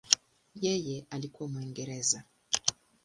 Yeye 0.61 1.05
alikuwa 1.09 1.49
Mwingereza. 1.49 2.23